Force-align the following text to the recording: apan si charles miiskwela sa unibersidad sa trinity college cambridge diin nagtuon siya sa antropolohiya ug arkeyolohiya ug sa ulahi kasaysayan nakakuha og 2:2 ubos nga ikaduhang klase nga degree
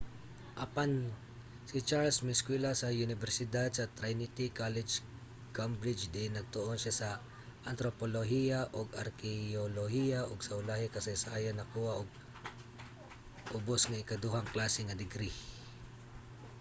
apan 0.65 0.91
si 1.69 1.77
charles 1.87 2.17
miiskwela 2.27 2.71
sa 2.75 2.93
unibersidad 3.05 3.69
sa 3.73 3.91
trinity 3.97 4.45
college 4.61 4.93
cambridge 5.57 6.03
diin 6.13 6.33
nagtuon 6.35 6.77
siya 6.79 6.93
sa 7.01 7.09
antropolohiya 7.71 8.59
ug 8.79 8.87
arkeyolohiya 9.03 10.19
ug 10.31 10.39
sa 10.43 10.57
ulahi 10.61 10.85
kasaysayan 10.95 11.55
nakakuha 11.57 11.93
og 12.01 12.09
2:2 12.13 13.55
ubos 13.57 13.81
nga 13.89 14.01
ikaduhang 14.03 14.49
klase 14.55 14.81
nga 14.85 14.99
degree 15.03 15.35